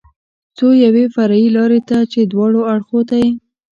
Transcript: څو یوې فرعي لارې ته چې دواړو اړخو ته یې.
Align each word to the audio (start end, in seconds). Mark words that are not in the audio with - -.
څو 0.57 0.67
یوې 0.85 1.05
فرعي 1.15 1.47
لارې 1.57 1.79
ته 1.89 1.97
چې 2.11 2.19
دواړو 2.31 2.61
اړخو 2.73 2.99
ته 3.09 3.15
یې. 3.23 3.31